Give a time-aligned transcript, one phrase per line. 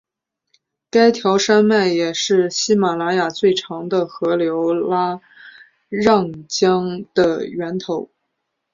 [0.89, 5.21] 该条山脉也是马来西亚最长的河流拉
[5.89, 8.09] 让江的源头。